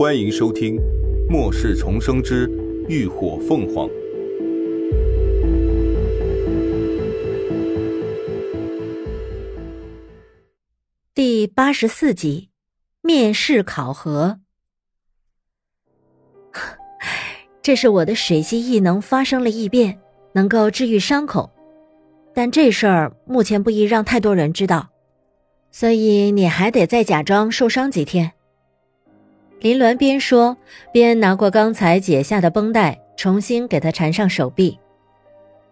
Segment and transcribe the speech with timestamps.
[0.00, 0.76] 欢迎收听
[1.28, 2.50] 《末世重生之
[2.88, 3.86] 浴火凤凰》
[11.12, 12.48] 第八十四集：
[13.02, 14.40] 面试考核。
[17.60, 20.00] 这是我的水系异能发生了异变，
[20.32, 21.50] 能够治愈伤口，
[22.32, 24.88] 但这事儿目前不宜让太多人知道，
[25.70, 28.32] 所以你还得再假装受伤几天。
[29.60, 30.56] 林鸾边说
[30.90, 34.78] 边拿过刚才解下的绷带，重新给他缠上手臂。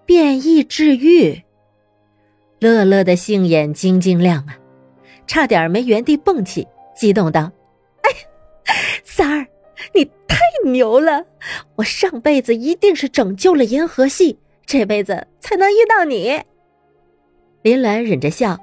[0.05, 1.43] 变异治愈。
[2.61, 4.59] 乐乐的杏眼晶晶亮啊，
[5.27, 7.51] 差点没原地蹦起，激动道
[8.03, 8.11] ：“哎，
[9.05, 9.47] 三儿，
[9.95, 11.25] 你太牛了！
[11.77, 16.43] 我上辈子一定是拯救了银河系，这辈子才能遇到你。”
[17.63, 18.59] 林鸾忍着笑，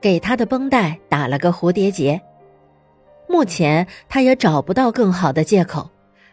[0.00, 2.20] 给他的绷带打了个蝴蝶结。
[3.30, 5.88] 目前他也找不到更好的借口，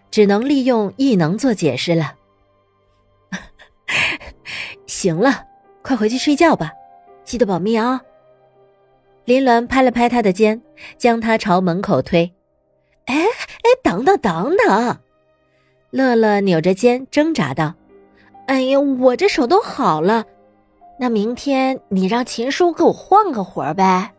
[0.09, 2.16] 只能利用异能做解释了。
[4.88, 5.45] 行了，
[5.83, 6.73] 快回去睡觉吧，
[7.23, 8.02] 记得保密啊！
[9.25, 10.59] 林鸾拍了拍他的肩，
[10.97, 12.33] 将他朝门口推。
[13.05, 14.97] 哎哎，等等等等！
[15.91, 17.75] 乐乐扭着肩挣扎道
[18.47, 20.25] ：“哎呀，我这手都好了，
[21.00, 24.13] 那明天你让秦叔给我换个活呗。”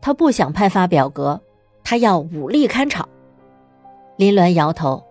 [0.00, 1.40] 他不想派发表格，
[1.84, 3.08] 他要武力看场。
[4.16, 5.04] 林鸾摇头：“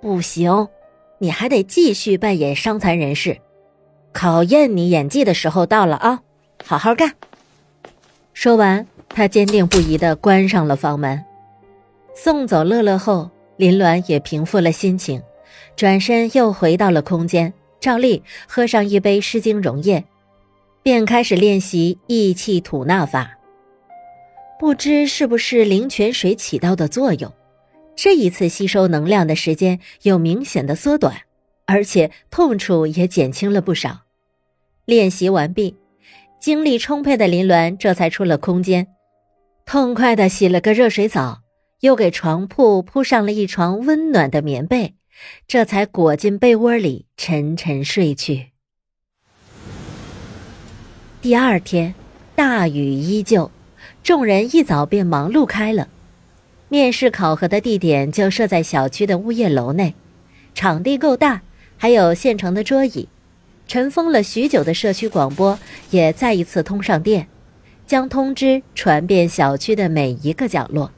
[0.00, 0.68] 不行，
[1.18, 3.38] 你还得继续扮演伤残人士，
[4.12, 6.20] 考验你演技的时候到了啊！
[6.64, 7.14] 好好干。”
[8.34, 11.24] 说完，他坚定不移的关上了房门。
[12.14, 15.22] 送走乐乐后，林鸾也平复了心情，
[15.76, 20.04] 转身又回到了空间，照例喝上一杯湿精溶液，
[20.82, 23.35] 便开始练习意气吐纳法。
[24.58, 27.30] 不知是不是灵泉水起到的作用，
[27.94, 31.14] 这一次吸收能量的时间有明显的缩短，
[31.66, 34.04] 而且痛处也减轻了不少。
[34.86, 35.76] 练习完毕，
[36.40, 38.86] 精力充沛的林鸾这才出了空间，
[39.66, 41.42] 痛快的洗了个热水澡，
[41.80, 44.94] 又给床铺铺上了一床温暖的棉被，
[45.46, 48.52] 这才裹进被窝里沉沉睡去。
[51.20, 51.94] 第二天，
[52.34, 53.50] 大雨依旧。
[54.06, 55.88] 众人一早便忙碌开了，
[56.68, 59.96] 面试考核的地点就设在小区的物业楼内，
[60.54, 61.42] 场地够大，
[61.76, 63.08] 还有现成的桌椅。
[63.66, 65.58] 尘封了许久的社区广播
[65.90, 67.26] 也再一次通上电，
[67.84, 70.92] 将通知传遍小区的每一个角落。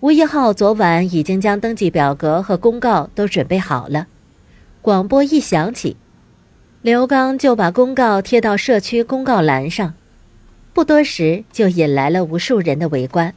[0.00, 4.08] 吴一浩昨晚已经将登记表格和公告都准备好了，
[4.82, 5.96] 广播一响起，
[6.82, 9.94] 刘刚就把公告贴到社区公告栏上。
[10.74, 13.32] 不多时，就引来了无数人的围观。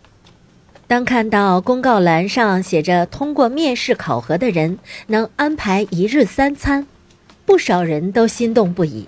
[0.88, 6.88] 当看到公告栏上写着“通过面试考核的人能安排一日三餐”，
[7.46, 9.08] 不少人都心动不已。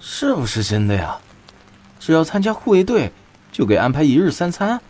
[0.00, 1.18] 是不是真的呀？
[2.00, 3.12] 只要参加护卫队，
[3.52, 4.80] 就给安排一日三餐，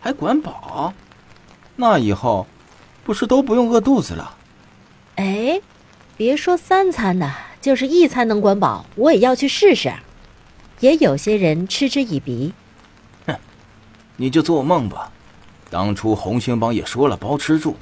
[0.00, 0.94] 还管饱？
[1.76, 2.46] 那以后
[3.04, 4.36] 不是都不用饿肚子了？
[5.16, 5.60] 哎，
[6.16, 9.92] 别说三餐呢，就是一餐能管饱，我也要去试试。
[10.80, 12.52] 也有些人嗤之以鼻，
[13.26, 13.36] 哼，
[14.16, 15.12] 你就做梦吧！
[15.68, 17.76] 当初红星帮也说了包吃住，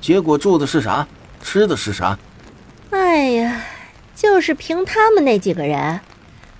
[0.00, 1.06] 结果住的是啥，
[1.42, 2.18] 吃的是啥？
[2.90, 3.62] 哎呀，
[4.14, 6.00] 就是凭他们那几个人，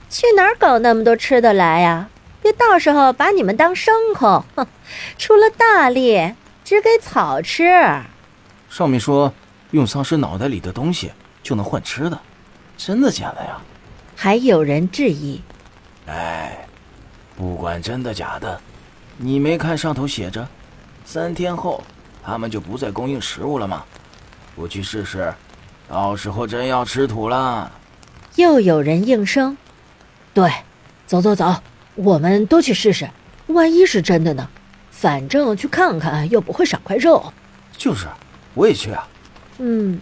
[0.09, 2.09] 去哪儿搞那么多吃的来呀？
[2.43, 4.45] 别到时候把你们当牲口！
[4.57, 4.67] 哼，
[5.19, 6.35] 出了大力
[6.65, 7.65] 只给草吃。
[8.69, 9.33] 上面说
[9.71, 11.13] 用丧尸脑袋里的东西
[11.43, 12.19] 就能换吃的，
[12.77, 13.61] 真的假的呀？
[14.17, 15.41] 还有人质疑。
[16.07, 16.67] 哎，
[17.37, 18.61] 不管真的假的，
[19.17, 20.47] 你没看上头写着，
[21.05, 21.83] 三天后
[22.23, 23.85] 他们就不再供应食物了吗？
[24.55, 25.33] 我去试试，
[25.89, 27.71] 到时候真要吃土了。
[28.37, 29.57] 又有人应声
[30.35, 30.53] ：“对，
[31.07, 31.55] 走走走，
[31.95, 33.09] 我们都去试试，
[33.49, 34.49] 万一是真的呢？
[34.91, 37.33] 反正去看看又不会少块肉。”
[37.77, 38.07] 就是，
[38.55, 39.09] 我也去啊。
[39.59, 40.01] 嗯，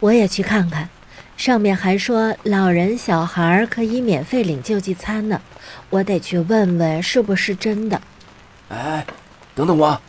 [0.00, 0.88] 我也去看看。
[1.36, 5.42] 上面还说老人小孩可以免费领救济餐呢，
[5.90, 8.00] 我得去问问是不是真的。
[8.68, 9.04] 哎，
[9.54, 10.00] 等等我！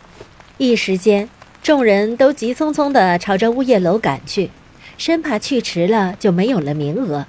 [0.57, 1.27] 一时间，
[1.61, 4.51] 众人都急匆匆地朝着物业楼赶去，
[4.97, 7.25] 生怕去迟了就没有了名额。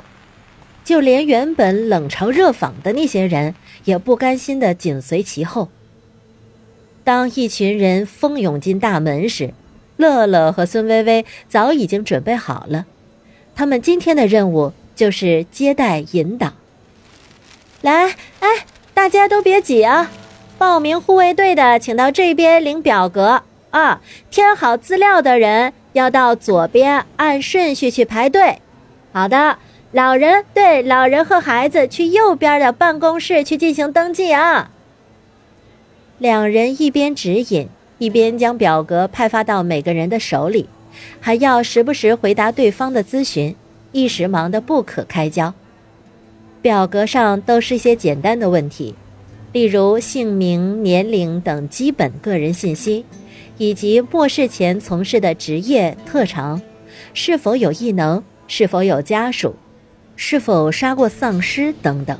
[0.85, 5.69] 就连原本冷嘲热讽的那些人，也不甘心地紧随其后。
[7.03, 9.53] 当一群人蜂拥进大门时，
[9.97, 12.87] 乐乐和孙薇薇早已经准备好了。
[13.57, 16.53] 他们今天的任务就是接待引导。
[17.81, 18.49] 来，哎，
[18.93, 20.11] 大家都别挤啊！
[20.59, 24.03] 报名护卫队的，请到这边领表格啊。
[24.31, 28.59] 填好资料的人要到左边按顺序去排队。
[29.13, 29.57] 好的，
[29.93, 34.71] 老人对老人和孩子去右边的办公室去进行登记啊。
[36.19, 40.69] 两人一边指引，一边将表格派发到每个人的手里，
[41.21, 43.55] 还要时不时回答对方的咨询，
[43.93, 45.55] 一时忙得不可开交。
[46.63, 48.95] 表格上都是些简单的问题。
[49.53, 53.07] 例如姓名、年龄等基本个人信息，
[53.57, 56.61] 以及末世前从事的职业特长，
[57.15, 59.55] 是否有异能，是否有家属，
[60.15, 62.19] 是否杀过丧尸等等。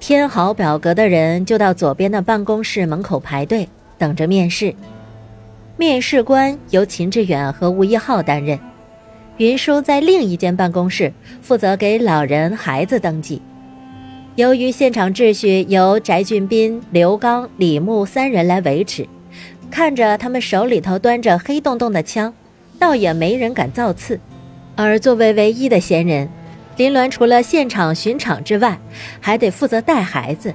[0.00, 4.74] 填好表格的人就到左边的办公室门口排队，等着面试。
[5.78, 8.58] 面试官由秦志远和吴一浩担任，
[9.36, 11.12] 云舒在另一间办公室
[11.42, 13.42] 负责给老人、孩子登记。
[14.36, 19.06] 由于现场秩序由翟俊斌、刘刚、李牧三人来维持，
[19.70, 22.32] 看着他们手里头端着黑洞洞的枪，
[22.78, 24.18] 倒也没人敢造次。
[24.76, 26.26] 而作为唯一的闲人，
[26.78, 28.78] 林鸾除了现场巡场之外，
[29.20, 30.54] 还得负责带孩子，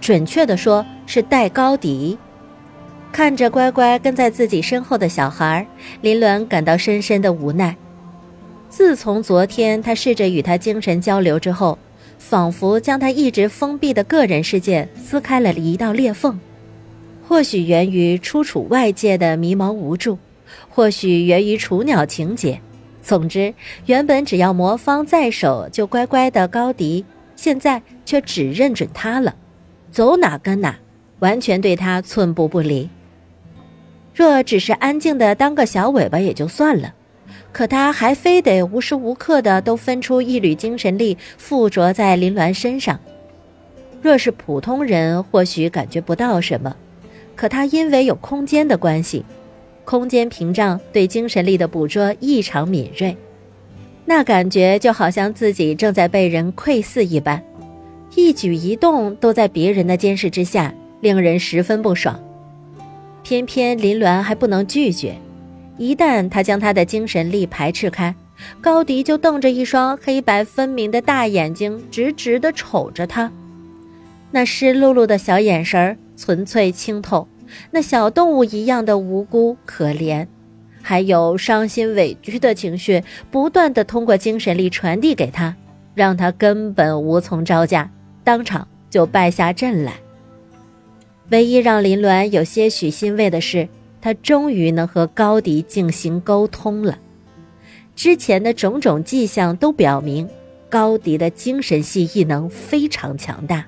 [0.00, 2.18] 准确的说是带高迪。
[3.12, 5.66] 看着乖乖跟在自己身后的小孩，
[6.00, 7.76] 林鸾感到深深的无奈。
[8.68, 11.78] 自从昨天他试着与他精神交流之后。
[12.20, 16.38] 仿佛将他一直封闭的个人世界撕开了一道裂缝，
[17.26, 20.18] 或许源于初处外界的迷茫无助，
[20.68, 22.60] 或许源于雏鸟情节。
[23.02, 23.54] 总之，
[23.86, 29.34] 原本只要魔方在手就乖乖的高迪，现在却只认准他了，
[29.90, 30.78] 走哪跟哪，
[31.20, 32.88] 完全对他寸步不离。
[34.14, 36.94] 若只是安静的当个小尾巴也就算了。
[37.52, 43.00] 可他还非得无时无刻的都分出一缕精神力附着在林鸾身上。
[44.00, 46.76] 若是普通人，或许感觉不到什么，
[47.34, 49.24] 可他因为有空间的关系，
[49.84, 53.16] 空间屏障对精神力的捕捉异常敏锐，
[54.04, 57.42] 那感觉就好像自己正在被人窥视一般，
[58.14, 62.18] 一举一动都在别人的监视之下，令人十分不爽。
[63.22, 65.16] 偏偏林鸾还不能拒绝。
[65.76, 68.14] 一旦他将他的精神力排斥开，
[68.60, 73.32] 高迪就瞪着一双黑白分明的大眼睛，直直的瞅着他。
[74.30, 77.26] 那湿漉漉的小眼神儿，纯粹清透；
[77.70, 80.26] 那小动物一样的无辜可怜，
[80.82, 85.56] 还有伤心委屈的情绪，不断的通过精神力传递给他，
[85.94, 87.90] 让他根本无从招架，
[88.22, 89.94] 当场就败下阵来。
[91.30, 93.68] 唯一让林鸾有些许欣慰的是。
[94.02, 96.98] 他终于能和高迪进行沟通了，
[97.94, 100.26] 之前的种种迹象都表明，
[100.70, 103.62] 高迪的精神系异能非常强大。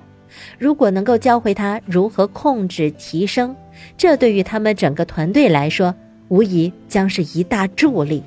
[0.59, 3.55] 如果能够教会他如何控制、提升，
[3.99, 5.95] 这对于他们整个团队来说，
[6.29, 8.23] 无疑将是一大助力。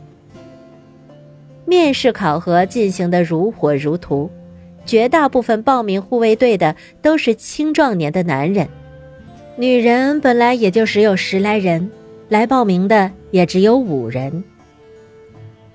[1.65, 4.29] 面试考核进行的如火如荼，
[4.85, 8.69] 绝大部分报名护卫队的都是青壮年的男人。
[9.57, 11.89] 女人本来也就只有十来人，
[12.27, 14.43] 来报名的也只有五人。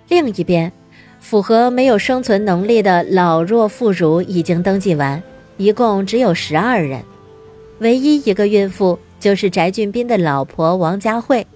[0.09, 0.71] 另一边，
[1.19, 5.23] 符合没有生存能力的老弱妇孺已经登记完，
[5.57, 7.01] 一共只有十二人。
[7.79, 11.47] 唯一一个孕妇就是翟俊斌的老婆王佳慧。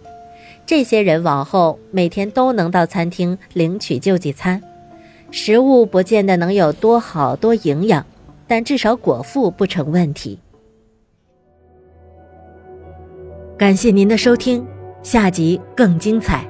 [0.64, 4.62] 这些人往后每天都能到餐厅领取救济餐，
[5.30, 8.06] 食物不见得能有多好多营养，
[8.48, 10.38] 但至少果腹不成问题。
[13.64, 14.62] 感谢您的收听，
[15.02, 16.46] 下集更精彩。